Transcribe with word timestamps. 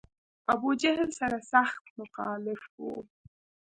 ابوجهل 0.53 1.09
سر 1.19 1.33
سخت 1.51 1.83
مخالف 2.01 2.61
و. 2.79 2.81